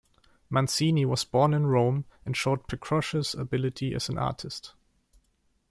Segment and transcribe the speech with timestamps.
[0.49, 4.73] Mancini was born in Rome and showed precocious ability as an artist.